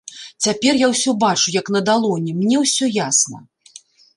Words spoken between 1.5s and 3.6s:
як на далоні, мне ўсё ясна.